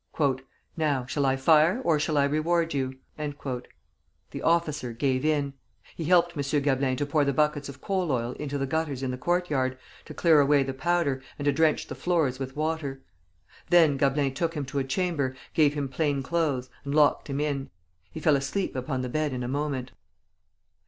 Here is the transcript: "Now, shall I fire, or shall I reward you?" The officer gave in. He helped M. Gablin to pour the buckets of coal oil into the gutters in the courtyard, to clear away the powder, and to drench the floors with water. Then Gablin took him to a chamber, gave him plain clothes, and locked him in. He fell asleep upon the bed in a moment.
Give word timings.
"Now, 0.75 1.05
shall 1.05 1.27
I 1.27 1.35
fire, 1.35 1.79
or 1.83 1.99
shall 1.99 2.17
I 2.17 2.23
reward 2.23 2.73
you?" 2.73 2.95
The 3.17 4.41
officer 4.41 4.93
gave 4.93 5.23
in. 5.23 5.53
He 5.95 6.05
helped 6.05 6.35
M. 6.35 6.41
Gablin 6.63 6.97
to 6.97 7.05
pour 7.05 7.23
the 7.23 7.33
buckets 7.33 7.69
of 7.69 7.81
coal 7.81 8.11
oil 8.11 8.31
into 8.39 8.57
the 8.57 8.65
gutters 8.65 9.03
in 9.03 9.11
the 9.11 9.17
courtyard, 9.19 9.77
to 10.05 10.15
clear 10.15 10.39
away 10.39 10.63
the 10.63 10.73
powder, 10.73 11.21
and 11.37 11.45
to 11.45 11.51
drench 11.51 11.85
the 11.85 11.93
floors 11.93 12.39
with 12.39 12.55
water. 12.55 13.03
Then 13.69 13.95
Gablin 13.95 14.33
took 14.33 14.55
him 14.55 14.65
to 14.65 14.79
a 14.79 14.83
chamber, 14.83 15.35
gave 15.53 15.75
him 15.75 15.87
plain 15.87 16.23
clothes, 16.23 16.71
and 16.83 16.95
locked 16.95 17.29
him 17.29 17.39
in. 17.39 17.69
He 18.11 18.19
fell 18.19 18.35
asleep 18.35 18.75
upon 18.75 19.03
the 19.03 19.07
bed 19.09 19.33
in 19.33 19.43
a 19.43 19.47
moment. 19.47 19.91